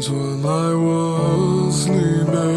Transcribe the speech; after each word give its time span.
its 0.00 0.08
scenes 0.08 0.46
I 0.46 0.74
was 0.74 1.84
sleeping. 1.84 2.49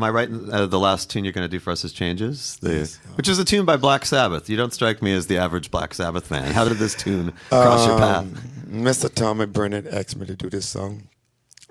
Am 0.00 0.04
I 0.04 0.08
right? 0.08 0.30
in- 0.30 0.50
Uh, 0.50 0.64
the 0.64 0.78
last 0.80 1.10
tune 1.10 1.24
you're 1.24 1.32
going 1.34 1.44
to 1.44 1.48
do 1.56 1.60
for 1.60 1.70
us 1.72 1.84
is 1.84 1.92
Changes, 1.92 2.56
the, 2.62 2.74
Yes. 2.74 2.98
which 3.16 3.28
is 3.28 3.38
a 3.38 3.44
tune 3.44 3.66
by 3.66 3.76
Black 3.76 4.06
Sabbath. 4.06 4.48
You 4.48 4.56
don't 4.56 4.72
strike 4.72 5.02
me 5.02 5.12
as 5.12 5.26
the 5.26 5.36
average 5.36 5.70
Black 5.70 5.92
Sabbath 5.92 6.26
fan. 6.28 6.54
How 6.54 6.66
did 6.66 6.78
this 6.78 6.94
tune 6.94 7.34
cross 7.50 7.86
your 7.86 7.98
path? 7.98 8.20
Um, 8.22 8.34
Mr. 8.66 9.12
Tommy 9.14 9.44
Brenneck 9.44 9.92
asked 9.92 10.16
me 10.16 10.24
to 10.24 10.34
do 10.34 10.48
this 10.48 10.64
song. 10.66 11.08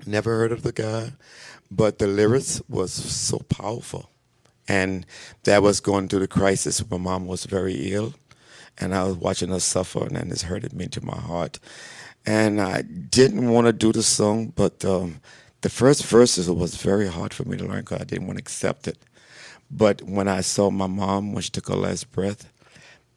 Never 0.06 0.38
heard 0.38 0.52
of 0.52 0.62
the 0.62 0.72
guy, 0.72 1.14
but 1.72 1.98
the 1.98 2.06
lyrics 2.06 2.62
was 2.70 2.94
so 2.94 3.40
powerful. 3.50 4.12
And 4.68 5.08
that 5.46 5.64
was 5.64 5.80
going 5.80 6.08
through 6.08 6.20
the 6.20 6.28
crisis. 6.28 6.84
My 6.88 6.98
mom 6.98 7.26
was 7.26 7.46
very 7.46 7.92
ill, 7.94 8.14
and 8.78 8.94
I 8.94 9.06
was 9.06 9.16
watching 9.16 9.50
her 9.50 9.60
suffer, 9.60 10.06
and 10.06 10.32
this 10.32 10.44
hurted 10.44 10.74
me 10.74 10.86
to 10.90 11.04
my 11.04 11.18
heart. 11.18 11.58
And 12.28 12.62
I 12.62 12.84
didn't 12.84 13.50
want 13.50 13.66
to 13.66 13.74
do 13.74 13.92
the 13.92 14.04
song, 14.04 14.54
but 14.56 14.86
um, 14.86 15.20
the 15.62 15.70
first 15.70 16.06
verses 16.06 16.50
was 16.50 16.76
very 16.76 17.08
hard 17.08 17.34
for 17.34 17.44
me 17.44 17.58
to 17.58 17.66
learn 17.66 17.82
because 17.82 18.02
I 18.02 18.06
didn't 18.06 18.28
want 18.28 18.38
to 18.38 18.44
accept 18.44 18.88
it. 18.88 18.98
But 19.70 20.02
when 20.02 20.28
I 20.28 20.42
saw 20.42 20.70
my 20.70 20.88
mom 20.88 21.34
when 21.34 21.42
she 21.42 21.52
took 21.52 21.68
her 21.68 21.76
last 21.76 22.12
breath, 22.12 22.52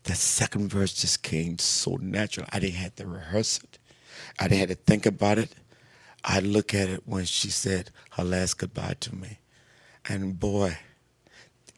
the 0.05 0.15
second 0.15 0.69
verse 0.69 0.93
just 0.93 1.23
came 1.23 1.59
so 1.59 1.97
natural. 2.01 2.47
I 2.53 2.59
didn't 2.59 2.75
have 2.75 2.97
to 2.97 3.07
rehearse 3.07 3.59
it. 3.59 3.79
I 4.39 4.49
didn't 4.49 4.69
have 4.69 4.79
to 4.79 4.85
think 4.85 5.07
about 5.07 5.39
it. 5.39 5.55
I 6.25 6.41
look 6.41 6.75
at 6.75 6.89
it 6.89 7.03
when 7.07 7.25
she 7.25 7.49
said 7.49 7.91
her 8.13 8.25
last 8.25 8.55
goodbye 8.55 8.97
to 9.01 9.15
me. 9.15 9.39
And 10.09 10.39
boy, 10.39 10.77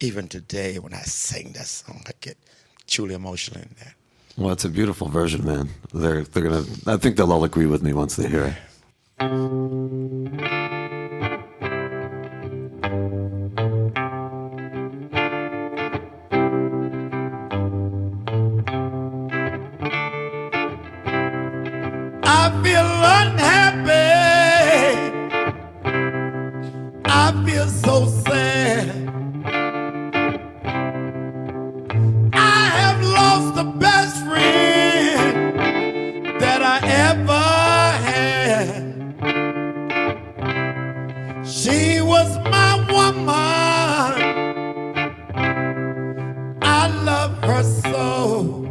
even 0.01 0.29
today 0.29 0.79
when 0.79 0.95
I 0.95 1.03
sing 1.03 1.53
that 1.53 1.67
song, 1.67 2.03
I 2.07 2.13
get 2.21 2.39
truly 2.87 3.15
emotional 3.15 3.61
in 3.61 3.75
that. 3.81 3.95
Well, 4.37 4.53
it's 4.53 4.65
a 4.65 4.69
beautiful 4.69 5.09
version, 5.09 5.45
man. 5.45 5.69
They're 5.93 6.23
they're 6.23 6.43
gonna. 6.43 6.65
I 6.87 6.97
think 6.97 7.17
they'll 7.17 7.33
all 7.33 7.45
agree 7.45 7.67
with 7.67 7.83
me 7.83 7.93
once 7.93 8.17
they 8.17 8.29
hear 8.29 8.45
it. 8.47 8.55
I 9.21 9.27
feel 27.45 27.69
so 27.69 28.24
her 47.55 47.63
soul. 47.63 48.64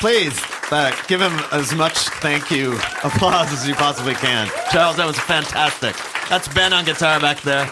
please 0.00 0.40
uh, 0.70 0.94
give 1.06 1.20
him 1.20 1.32
as 1.52 1.74
much 1.74 1.96
thank 2.20 2.50
you 2.50 2.72
applause 3.04 3.52
as 3.52 3.66
you 3.66 3.74
possibly 3.74 4.14
can. 4.14 4.48
Charles, 4.70 4.96
that 4.96 5.06
was 5.06 5.18
fantastic. 5.18 5.96
That's 6.28 6.48
Ben 6.48 6.72
on 6.72 6.84
guitar 6.84 7.20
back 7.20 7.40
there. 7.42 7.70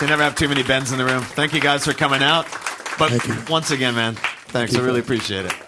You 0.00 0.06
never 0.06 0.22
have 0.22 0.34
too 0.34 0.48
many 0.48 0.62
Bens 0.62 0.92
in 0.92 0.98
the 0.98 1.04
room. 1.04 1.22
Thank 1.22 1.52
you 1.52 1.60
guys 1.60 1.84
for 1.84 1.92
coming 1.92 2.22
out. 2.22 2.46
But 2.98 3.48
once 3.48 3.70
again, 3.70 3.94
man, 3.94 4.14
thanks. 4.14 4.72
Thank 4.72 4.82
I 4.82 4.86
really 4.86 5.00
appreciate 5.00 5.46
it. 5.46 5.67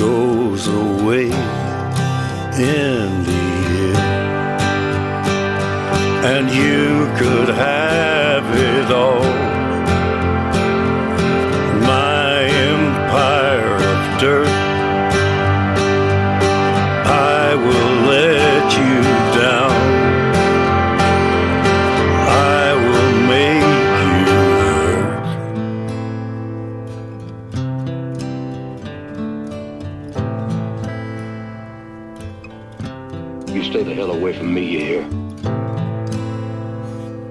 goes 0.00 0.66
away 0.66 1.26
in 1.26 1.30
the 3.28 3.42
end. 3.68 3.96
And 6.24 6.48
you 6.50 7.06
could 7.18 7.50
have 7.54 8.44
it 8.72 8.90
all. 8.90 9.24
My 11.82 12.44
empire 12.44 13.74
of 13.92 14.20
dirt. 14.20 14.59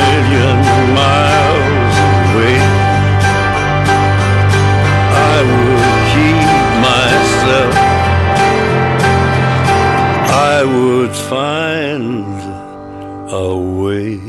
million 0.00 0.56
miles 1.00 1.96
away, 2.14 2.58
I 5.32 5.36
would 5.50 5.88
keep 6.12 6.46
myself. 6.88 7.74
I 10.54 10.58
would 10.74 11.14
find 11.32 12.36
a 13.30 13.50
way. 13.82 14.27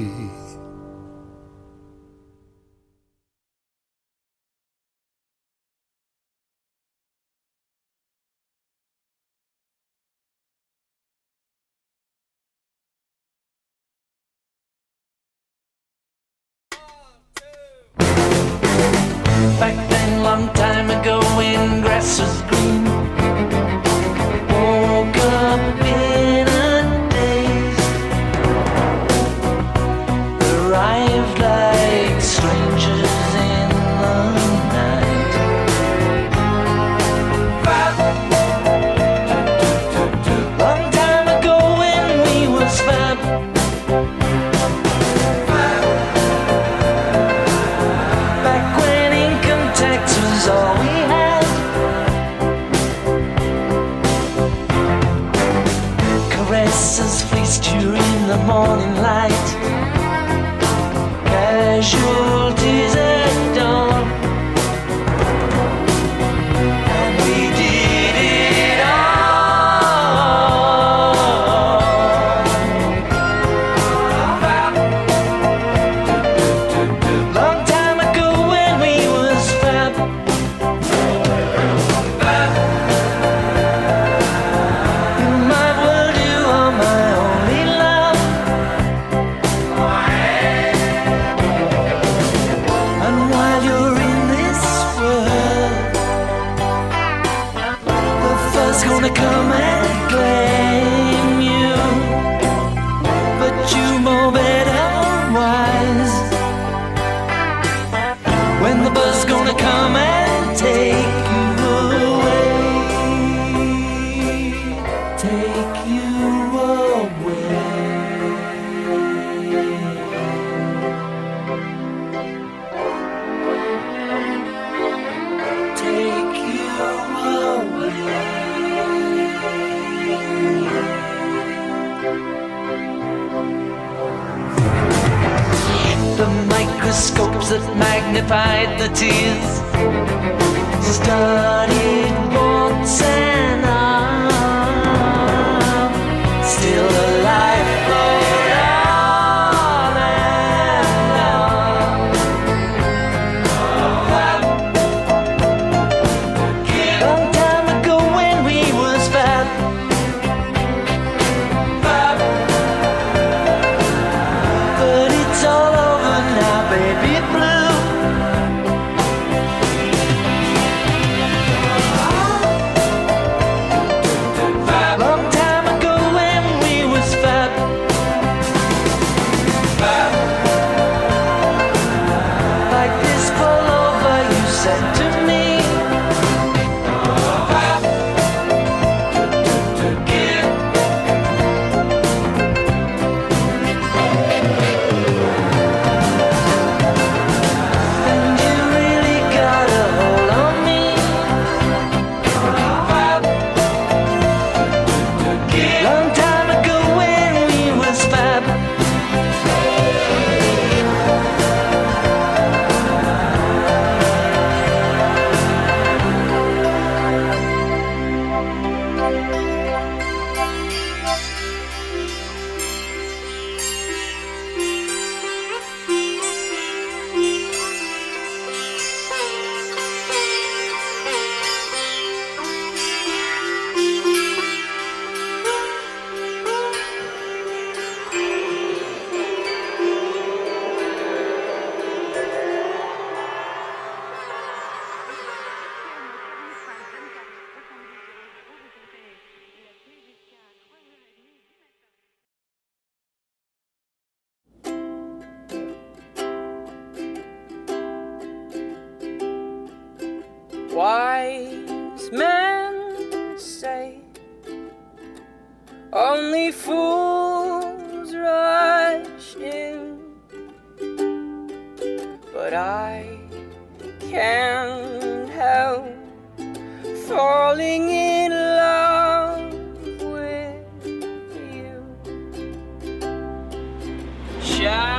Shall 284.50 284.99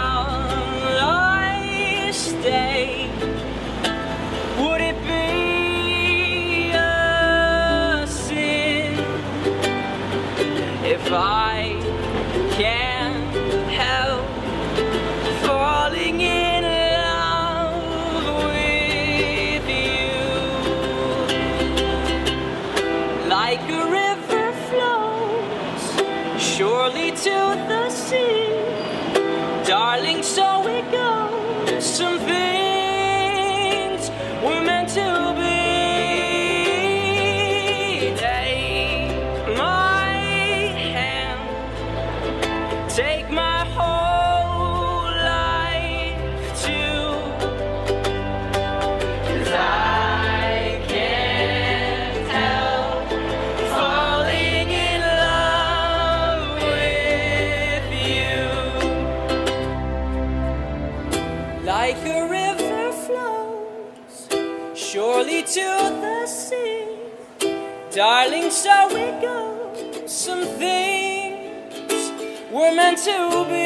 to 73.04 73.46
be. 73.48 73.59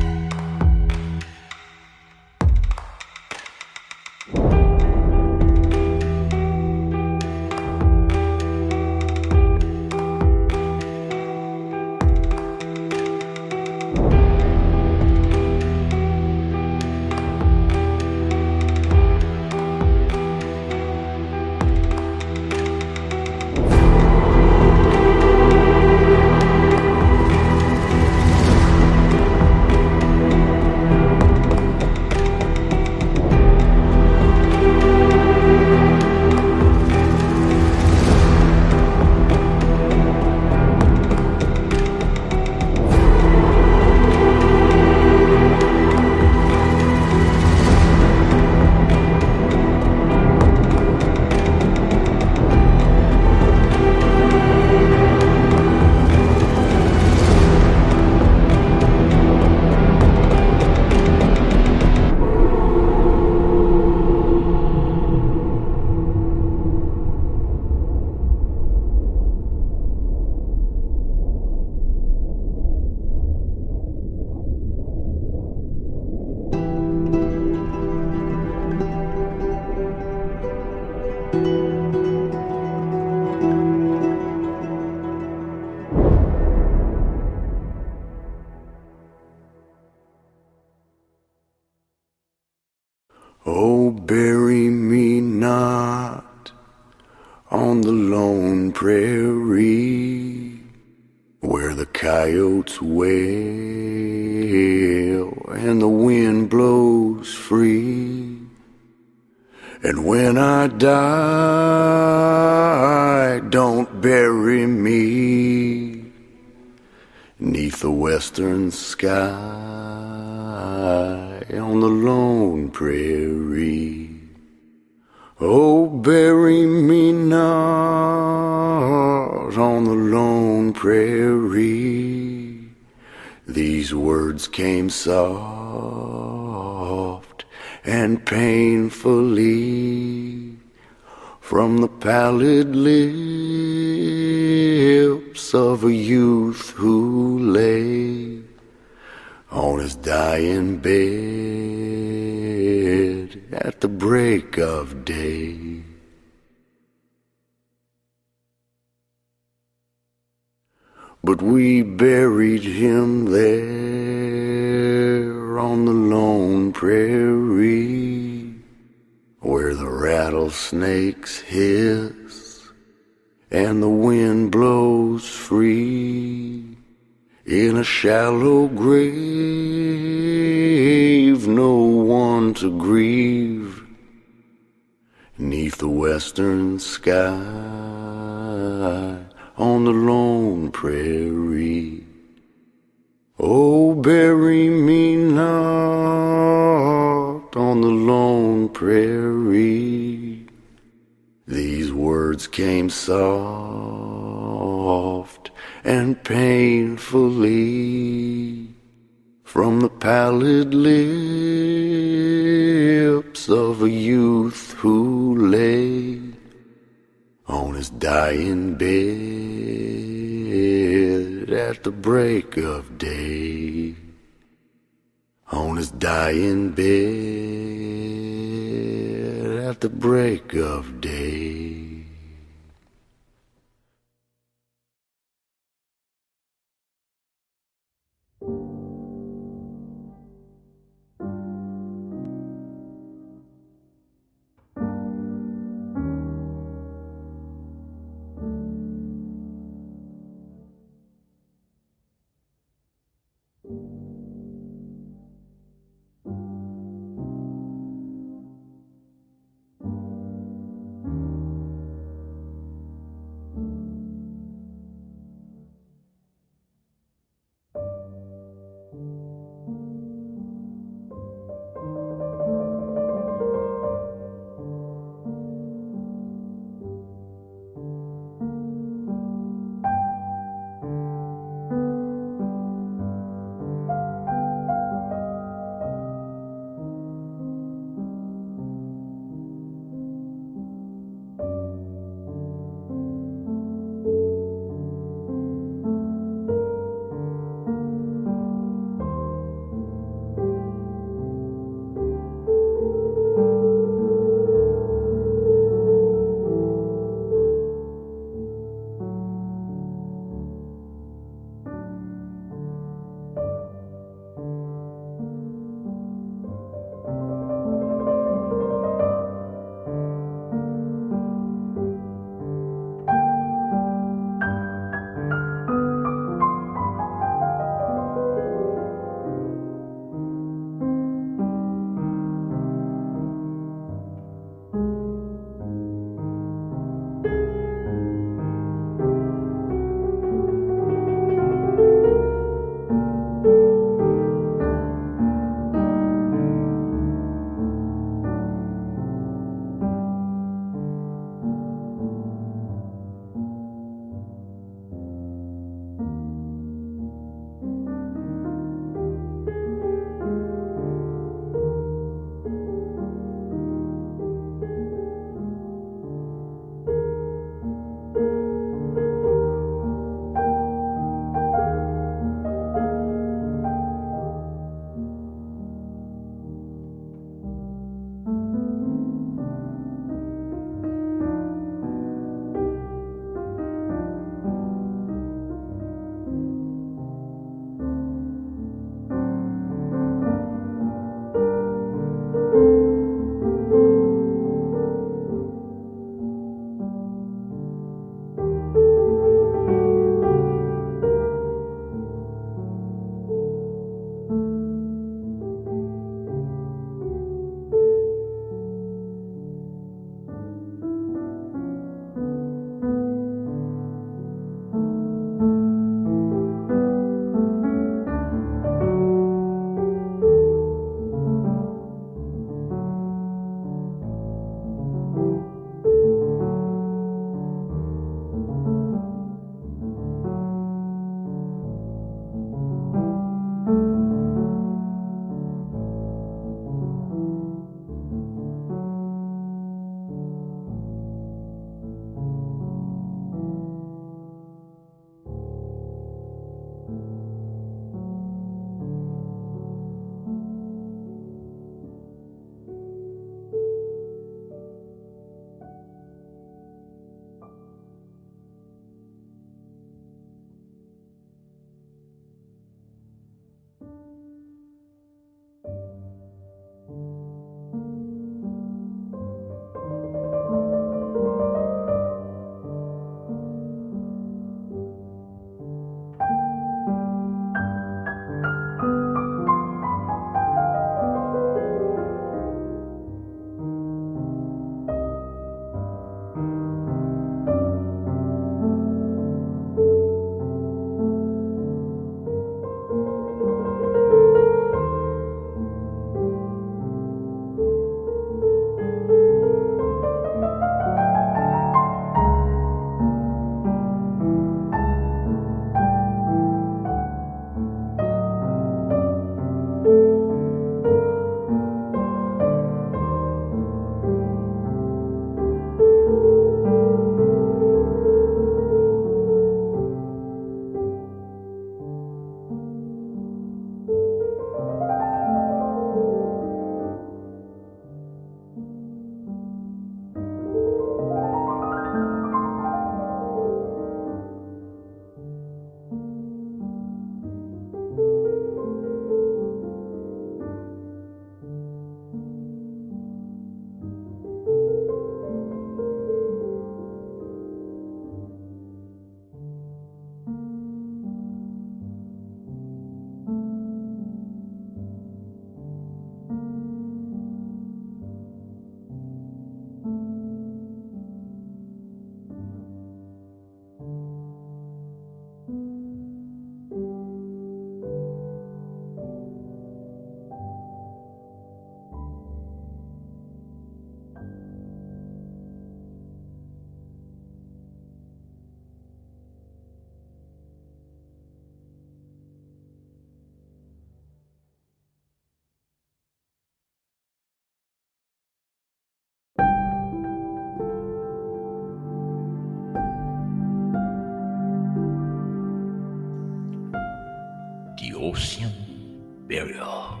Ocean 598.16 599.26
Burial. 599.28 600.00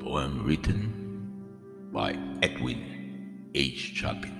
Poem 0.00 0.42
written 0.46 0.80
by 1.92 2.16
Edwin 2.40 3.50
H. 3.54 3.92
Chapin. 3.96 4.32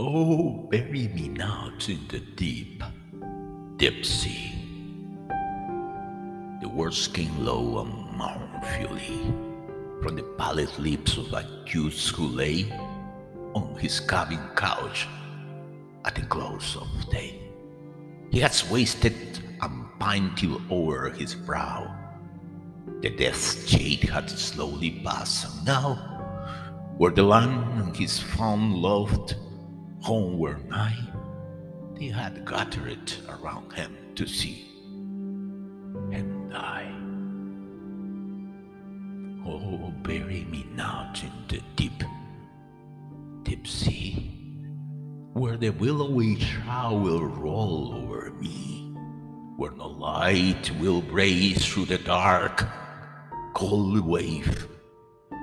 Oh, 0.00 0.66
bury 0.68 1.06
me 1.14 1.28
not 1.28 1.88
in 1.88 2.00
the 2.08 2.18
deep, 2.34 2.82
deep 3.76 4.04
sea. 4.04 4.52
The 6.60 6.68
words 6.68 7.06
came 7.06 7.44
low 7.44 7.82
and 7.82 7.94
mournfully 8.18 9.32
from 10.02 10.16
the 10.16 10.26
pallid 10.36 10.76
lips 10.76 11.16
of 11.16 11.32
a 11.32 11.46
youth 11.72 12.08
who 12.16 12.26
lay 12.26 12.66
on 13.54 13.78
his 13.78 14.00
cabin 14.00 14.42
couch 14.56 15.06
at 16.04 16.16
the 16.16 16.22
close 16.22 16.74
of 16.74 16.88
day. 17.12 17.49
He 18.30 18.40
has 18.40 18.68
wasted 18.70 19.40
and 19.60 19.86
pine 19.98 20.32
till 20.36 20.60
o'er 20.70 21.10
his 21.10 21.34
brow. 21.34 21.94
The 23.02 23.10
death 23.10 23.68
shade 23.68 24.04
had 24.04 24.30
slowly 24.30 25.02
passed, 25.04 25.46
and 25.46 25.66
now, 25.66 25.94
where 26.96 27.10
the 27.10 27.22
land 27.22 27.80
and 27.80 27.96
his 27.96 28.18
fond 28.18 28.74
loved? 28.74 29.36
Home 30.02 30.38
were 30.38 30.58
nigh, 30.68 30.98
they 31.94 32.06
had 32.06 32.46
gathered 32.46 33.12
around 33.28 33.72
him 33.72 33.96
to 34.14 34.26
see. 34.26 34.66
And 36.12 36.50
die. 36.50 36.90
Oh, 39.46 39.92
bury 40.02 40.44
me 40.44 40.66
not 40.74 41.22
in 41.22 41.32
the 41.48 41.60
deep, 41.76 42.02
deep 43.42 43.66
sea, 43.66 44.39
where 45.32 45.56
the 45.56 45.70
willowy 45.70 46.38
shroud 46.40 47.02
will 47.02 47.24
roll 47.24 47.94
over 47.94 48.32
me, 48.32 48.92
where 49.56 49.70
no 49.72 49.86
light 49.86 50.70
will 50.80 51.00
break 51.00 51.56
through 51.56 51.84
the 51.84 51.98
dark, 51.98 52.66
cold 53.54 54.00
wave, 54.00 54.66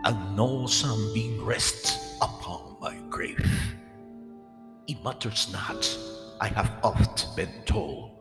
and 0.04 0.36
no 0.36 0.68
sunbeam 0.68 1.44
rests 1.46 2.18
upon 2.22 2.76
my 2.82 2.98
grave. 3.10 3.40
It 4.88 5.02
matters 5.06 5.50
not, 5.54 5.98
I 6.42 6.48
have 6.48 6.72
oft 6.84 7.36
been 7.38 7.64
told, 7.66 8.20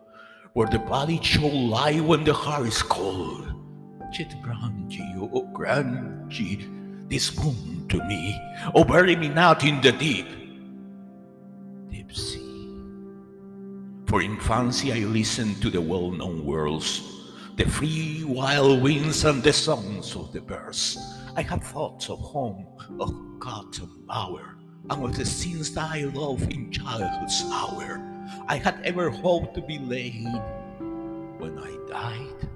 where 0.53 0.69
the 0.69 0.79
body 0.79 1.21
shall 1.21 1.51
lie 1.51 1.99
when 1.99 2.23
the 2.23 2.33
heart 2.33 2.69
is 2.69 2.83
cold. 2.83 3.53
Yet 4.17 4.41
grant 4.41 4.93
ye, 4.93 5.15
oh 5.19 5.51
grant 5.53 6.33
ye, 6.33 6.65
this 7.09 7.31
boon 7.31 7.87
to 7.89 8.03
me, 8.05 8.41
oh 8.75 8.85
bury 8.85 9.17
me 9.17 9.29
not 9.29 9.65
in 9.65 9.81
the 9.81 9.93
deep, 9.93 10.27
sea. 12.15 12.69
For 14.07 14.23
in 14.23 14.39
fancy 14.39 14.93
I 14.93 15.07
listened 15.07 15.61
to 15.63 15.71
the 15.71 15.81
well-known 15.81 16.45
worlds, 16.45 17.03
the 17.57 17.65
free 17.65 18.23
wild 18.25 18.83
winds 18.83 19.25
and 19.25 19.43
the 19.43 19.53
songs 19.53 20.15
of 20.15 20.33
the 20.33 20.41
birds. 20.41 20.99
I 21.35 21.43
had 21.43 21.65
thoughts 21.65 22.09
of 22.11 22.19
home, 22.19 22.67
of 23.01 23.13
God 23.39 23.77
and 23.79 23.91
and 24.91 25.05
of 25.05 25.17
the 25.17 25.25
scenes 25.25 25.73
that 25.75 25.91
I 25.91 26.05
loved 26.05 26.53
in 26.53 26.71
childhood's 26.71 27.45
hour. 27.51 28.01
I 28.47 28.57
had 28.57 28.81
ever 28.85 29.11
hoped 29.11 29.55
to 29.55 29.63
be 29.63 29.79
laid 29.79 30.27
when 31.39 31.59
I 31.59 31.77
died 31.89 32.49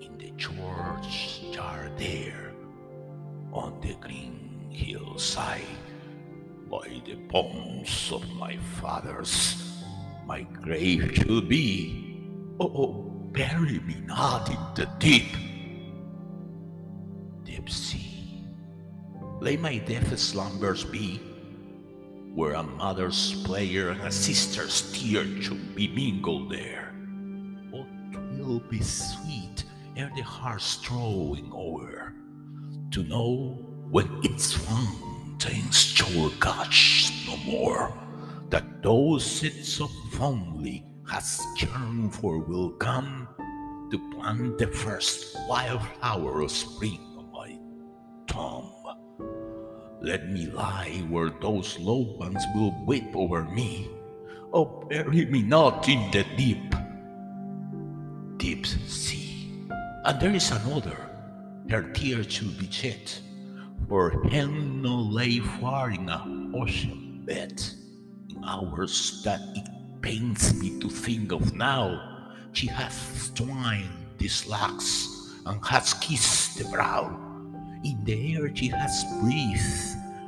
in 0.00 0.18
the 0.18 0.32
churchyard 0.36 1.96
there 1.96 2.52
on 3.52 3.80
the 3.80 3.94
green 4.00 4.66
hillside 4.70 5.62
by 6.72 6.88
the 7.04 7.16
bones 7.28 8.10
of 8.10 8.26
my 8.32 8.56
fathers. 8.80 9.84
My 10.24 10.40
grave 10.40 11.14
shall 11.14 11.42
be, 11.42 12.24
oh, 12.58 12.72
oh, 12.74 12.92
bury 13.30 13.78
me 13.80 13.96
not 14.06 14.48
in 14.48 14.56
the 14.74 14.88
deep, 14.98 15.36
deep 17.44 17.68
sea. 17.68 18.42
Lay 19.40 19.58
my 19.58 19.76
death 19.84 20.18
slumbers 20.18 20.82
be, 20.82 21.20
where 22.34 22.54
a 22.54 22.62
mother's 22.62 23.42
prayer 23.44 23.90
and 23.90 24.00
a 24.00 24.10
sister's 24.10 24.90
tear 24.92 25.26
should 25.42 25.74
be 25.74 25.88
mingled 25.88 26.50
there. 26.50 26.94
Oh, 27.74 27.84
what 28.12 28.46
will 28.48 28.60
be 28.60 28.80
sweet 28.80 29.64
ere 29.94 30.10
the 30.16 30.22
heart's 30.22 30.64
strowing 30.64 31.52
o'er, 31.52 32.14
to 32.92 33.02
know 33.02 33.58
when 33.90 34.08
its 34.22 34.54
fountains 34.54 35.11
shall 35.42 36.30
gush 36.38 37.26
no 37.26 37.36
more, 37.38 37.92
that 38.50 38.82
those 38.82 39.24
seeds 39.24 39.80
of 39.80 39.90
fondly 40.12 40.84
has 41.08 41.40
yearned 41.58 42.14
for 42.14 42.38
will 42.38 42.70
come 42.72 43.26
to 43.90 43.98
plant 44.10 44.58
the 44.58 44.68
first 44.68 45.36
wild 45.48 45.82
flower 45.98 46.42
of 46.42 46.50
spring 46.50 47.00
on 47.18 47.30
my 47.32 47.58
tomb. 48.26 48.70
Let 50.00 50.30
me 50.30 50.46
lie 50.46 51.04
where 51.08 51.30
those 51.30 51.78
loved 51.78 52.18
ones 52.18 52.44
will 52.54 52.74
weep 52.86 53.14
over 53.14 53.44
me. 53.44 53.90
Oh, 54.52 54.86
bury 54.88 55.26
me 55.26 55.42
not 55.42 55.88
in 55.88 56.10
the 56.10 56.24
deep, 56.36 56.74
deep 58.36 58.66
sea. 58.66 59.48
And 60.04 60.20
there 60.20 60.34
is 60.34 60.50
another, 60.50 60.96
her 61.70 61.82
tears 61.92 62.32
should 62.32 62.58
be 62.58 62.70
shed, 62.70 63.10
for 63.92 64.10
him 64.24 64.80
no 64.80 64.94
lay 64.94 65.38
far 65.38 65.90
in 65.90 66.08
a 66.08 66.24
ocean 66.56 67.20
bed. 67.26 67.62
In 68.30 68.42
hours 68.42 69.20
that 69.22 69.42
it 69.54 69.68
pains 70.00 70.54
me 70.54 70.80
to 70.80 70.88
think 70.88 71.30
of 71.30 71.54
now, 71.54 72.32
she 72.54 72.66
has 72.68 73.30
twined 73.34 73.92
these 74.16 74.46
locks 74.46 75.36
and 75.44 75.62
has 75.66 75.92
kissed 76.00 76.56
the 76.56 76.64
brow. 76.72 77.04
In 77.84 78.02
the 78.04 78.34
air 78.34 78.48
she 78.56 78.68
has 78.68 79.04
breathed, 79.20 79.60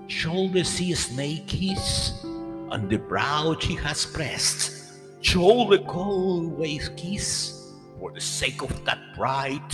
shall 0.09 0.47
the 0.49 0.63
sea 0.63 0.93
snake 0.93 1.49
kiss? 1.49 2.13
On 2.69 2.87
the 2.87 2.99
brow 2.99 3.57
she 3.59 3.77
has 3.77 4.05
pressed, 4.05 4.93
shall 5.23 5.65
the 5.65 5.79
cold 5.89 6.53
wave 6.53 6.91
kiss? 6.99 7.73
For 7.99 8.13
the 8.13 8.21
sake 8.21 8.61
of 8.61 8.85
that 8.85 9.01
bride, 9.17 9.73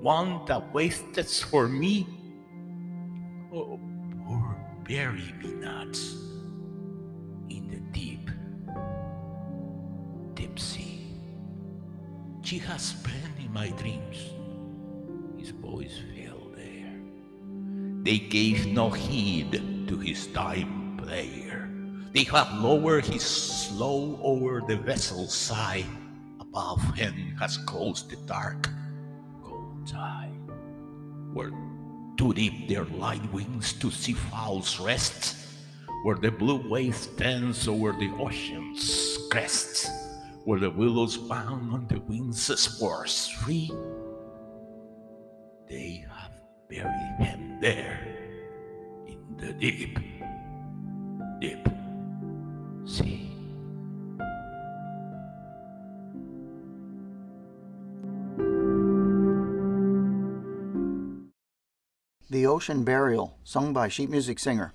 one 0.00 0.44
that 0.46 0.74
wasted 0.74 1.28
for 1.28 1.68
me. 1.68 2.15
Oh, 3.56 3.62
oh, 3.72 3.80
poor 4.28 4.54
bury 4.86 5.32
me 5.42 5.54
not 5.54 5.96
in 7.48 7.68
the 7.70 7.80
deep, 7.90 8.30
deep 10.34 10.58
sea. 10.58 11.06
She 12.42 12.58
has 12.58 12.92
been 12.92 13.32
in 13.42 13.50
my 13.54 13.70
dreams. 13.70 14.28
His 15.38 15.52
voice 15.52 16.02
fell 16.14 16.50
there. 16.54 17.00
They 18.02 18.18
gave 18.18 18.66
no 18.66 18.90
heed 18.90 19.52
to 19.88 19.98
his 20.00 20.26
dying 20.26 21.00
prayer. 21.02 21.70
They 22.12 22.24
have 22.24 22.52
lowered 22.60 23.06
his 23.06 23.22
slow 23.22 24.20
over 24.22 24.60
the 24.68 24.76
vessel's 24.76 25.34
side. 25.34 25.86
Above 26.40 26.82
him 26.94 27.34
has 27.40 27.56
closed 27.56 28.10
the 28.10 28.16
dark, 28.26 28.68
cold 29.42 29.86
tide, 29.86 30.36
where 31.32 31.52
too 32.16 32.32
deep 32.32 32.68
their 32.68 32.84
light 32.84 33.22
wings 33.32 33.72
to 33.74 33.90
see 33.90 34.12
fowls 34.12 34.80
rest, 34.80 35.36
where 36.02 36.16
the 36.16 36.30
blue 36.30 36.68
waves 36.68 37.06
dance 37.08 37.68
over 37.68 37.92
the 37.92 38.10
ocean's 38.18 39.18
crest, 39.30 39.90
where 40.44 40.60
the 40.60 40.70
willows 40.70 41.16
bound 41.16 41.72
on 41.72 41.86
the 41.88 42.00
wings 42.00 42.46
spores 42.58 43.28
free. 43.28 43.70
They 45.68 46.06
have 46.08 46.32
buried 46.68 47.16
him 47.18 47.58
there 47.60 48.00
in 49.06 49.36
the 49.36 49.52
deep, 49.52 49.98
deep 51.40 51.68
sea. 52.84 53.25
Ocean 62.56 62.84
Burial, 62.84 63.36
sung 63.44 63.74
by 63.74 63.86
sheet 63.86 64.08
music 64.08 64.38
singer. 64.38 64.72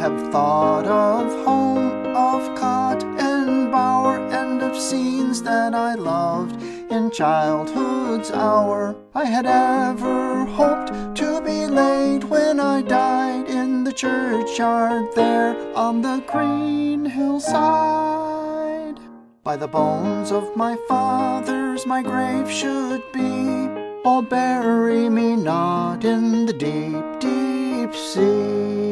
Have 0.00 0.32
thought 0.32 0.86
of 0.86 1.26
home, 1.44 2.16
of 2.16 2.58
cot 2.58 3.04
and 3.04 3.70
bower, 3.70 4.16
and 4.30 4.62
of 4.62 4.74
scenes 4.74 5.42
that 5.42 5.74
I 5.74 5.94
loved 5.94 6.62
in 6.90 7.10
childhood's 7.10 8.30
hour. 8.30 8.96
I 9.14 9.26
had 9.26 9.44
ever 9.44 10.46
hoped 10.46 11.16
to 11.16 11.42
be 11.42 11.66
laid 11.66 12.24
when 12.24 12.60
I 12.60 12.80
died 12.80 13.50
in 13.50 13.84
the 13.84 13.92
churchyard 13.92 15.14
there 15.14 15.54
on 15.76 16.00
the 16.00 16.24
green 16.32 17.04
hillside. 17.04 18.98
By 19.44 19.56
the 19.58 19.68
bones 19.68 20.32
of 20.32 20.56
my 20.56 20.78
fathers 20.88 21.84
my 21.84 22.00
grave 22.02 22.50
should 22.50 23.02
be. 23.12 23.68
Oh, 24.06 24.22
bury 24.22 25.10
me 25.10 25.36
not 25.36 26.06
in 26.06 26.46
the 26.46 26.54
deep, 26.54 27.04
deep 27.20 27.94
sea. 27.94 28.89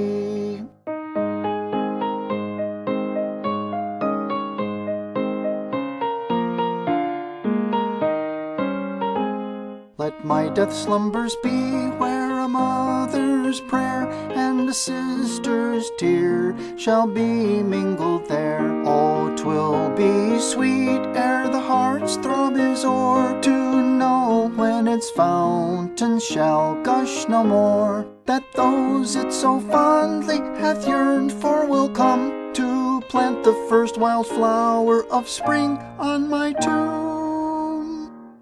My 10.29 10.47
death 10.51 10.75
slumbers 10.75 11.35
be 11.37 11.89
where 11.97 12.41
a 12.41 12.49
mother's 12.49 13.63
prayer 13.63 14.07
and 14.37 14.69
a 14.69 14.75
sister's 14.75 15.91
tear 15.97 16.55
shall 16.77 17.07
be 17.07 17.63
mingled 17.63 18.29
there. 18.29 18.61
Oh, 18.85 19.35
'twill 19.35 19.89
be 19.97 20.39
sweet 20.39 21.01
ere 21.17 21.49
the 21.49 21.59
heart's 21.59 22.17
throb 22.17 22.59
is 22.59 22.85
o'er 22.85 23.41
to 23.41 23.83
know 23.83 24.53
when 24.55 24.87
its 24.87 25.09
fountain 25.09 26.21
shall 26.21 26.75
gush 26.83 27.27
no 27.27 27.43
more. 27.43 28.07
That 28.27 28.45
those 28.55 29.17
it 29.17 29.33
so 29.33 29.61
fondly 29.61 30.41
hath 30.61 30.87
yearned 30.87 31.33
for 31.33 31.65
will 31.65 31.89
come 31.89 32.53
to 32.53 33.01
plant 33.09 33.45
the 33.45 33.57
first 33.71 33.97
wild 33.97 34.27
flower 34.27 35.07
of 35.07 35.27
spring 35.27 35.79
on 35.99 36.29
my 36.29 36.53
tomb. 36.53 37.08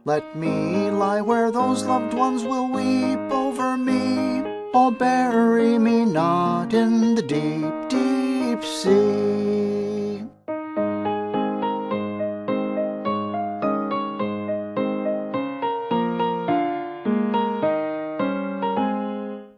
Let 0.07 0.37
me 0.37 0.89
lie 0.89 1.21
where 1.21 1.51
those 1.51 1.85
loved 1.85 2.15
ones 2.15 2.45
will 2.45 2.71
weep 2.71 3.19
over 3.33 3.77
me. 3.77 4.41
Oh, 4.73 4.95
bury 4.97 5.81
me 5.81 6.05
not 6.05 6.73
in 6.73 7.17
the 7.17 7.23
deep, 7.23 7.75
deep 7.89 8.63
sea. 8.63 10.23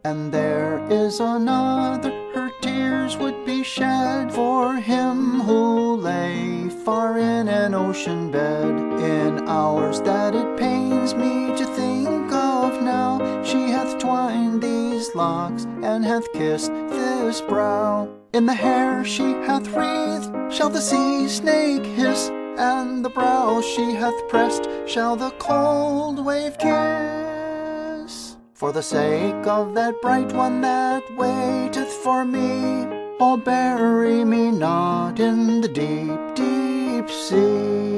And 0.03 0.31
there 0.33 0.83
is 0.89 1.19
another, 1.19 2.09
her 2.33 2.49
tears 2.61 3.17
would 3.17 3.45
be 3.45 3.61
shed 3.61 4.33
for 4.33 4.77
him 4.77 5.41
who 5.41 5.95
lay 5.97 6.69
far 6.83 7.19
in 7.19 7.47
an 7.47 7.75
ocean 7.75 8.31
bed. 8.31 8.58
In 8.99 9.47
hours 9.47 10.01
that 10.01 10.35
it 10.35 10.57
pains 10.57 11.15
me 11.15 11.55
to 11.55 11.65
think 11.67 12.33
of 12.33 12.81
now, 12.83 13.41
she 13.43 13.69
hath 13.69 13.97
twined 13.97 14.61
these 14.61 15.15
locks 15.15 15.63
and 15.81 16.03
hath 16.03 16.29
kissed 16.33 16.73
this 16.89 17.39
brow. 17.39 18.09
In 18.33 18.45
the 18.45 18.53
hair 18.53 19.05
she 19.05 19.31
hath 19.47 19.69
wreathed 19.69 20.53
shall 20.53 20.69
the 20.69 20.81
sea 20.81 21.29
snake 21.29 21.85
hiss, 21.85 22.27
and 22.57 23.05
the 23.05 23.09
brow 23.09 23.61
she 23.61 23.93
hath 23.93 24.27
pressed 24.27 24.67
shall 24.85 25.15
the 25.15 25.31
cold 25.39 26.25
wave 26.25 26.57
kiss. 26.57 28.35
For 28.53 28.73
the 28.73 28.83
sake 28.83 29.47
of 29.47 29.75
that 29.75 30.01
bright 30.01 30.33
one 30.33 30.59
that 30.59 31.03
waiteth 31.15 31.93
for 32.03 32.25
me, 32.25 32.85
oh, 33.21 33.37
bury 33.37 34.25
me 34.25 34.51
not 34.51 35.21
in 35.21 35.61
the 35.61 35.69
deep, 35.69 36.35
deep 36.35 37.09
sea. 37.09 37.88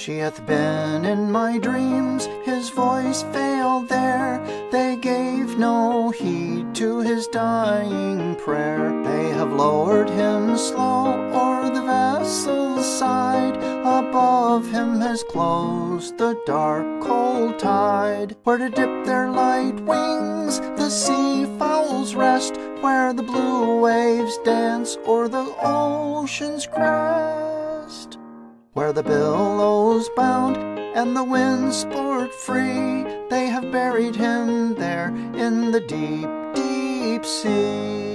She 0.00 0.16
hath 0.16 0.46
been 0.46 1.04
in 1.04 1.30
my 1.30 1.58
dreams, 1.58 2.24
his 2.42 2.70
voice 2.70 3.22
failed 3.34 3.90
there. 3.90 4.42
They 4.72 4.96
gave 4.96 5.58
no 5.58 6.08
heed 6.08 6.74
to 6.76 7.00
his 7.00 7.26
dying 7.26 8.34
prayer. 8.36 9.02
They 9.04 9.28
have 9.28 9.52
lowered 9.52 10.08
him 10.08 10.56
slow 10.56 11.12
o'er 11.34 11.68
the 11.68 11.82
vessel's 11.82 12.86
side. 12.86 13.58
Above 13.58 14.70
him 14.70 15.02
has 15.02 15.22
closed 15.22 16.16
the 16.16 16.34
dark, 16.46 17.02
cold 17.02 17.58
tide. 17.58 18.36
Where 18.44 18.56
to 18.56 18.70
dip 18.70 19.04
their 19.04 19.28
light 19.30 19.78
wings, 19.80 20.60
the 20.80 20.88
sea 20.88 21.44
fowls 21.58 22.14
rest. 22.14 22.56
Where 22.80 23.12
the 23.12 23.22
blue 23.22 23.80
waves 23.80 24.38
dance 24.46 24.96
o'er 25.06 25.28
the 25.28 25.54
ocean's 25.60 26.66
crest 26.66 27.59
where 28.80 28.94
the 28.94 29.02
billows 29.02 30.08
bound 30.16 30.56
and 30.96 31.14
the 31.14 31.22
winds 31.22 31.76
sport 31.76 32.34
free. 32.34 33.04
They 33.28 33.44
have 33.44 33.70
buried 33.70 34.16
him 34.16 34.74
there 34.74 35.08
in 35.34 35.70
the 35.70 35.80
deep, 35.80 36.30
deep 36.54 37.26
sea. 37.26 38.09